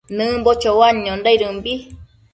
Nëmbo 0.17 0.51
choanondaidëmbi 0.61 1.73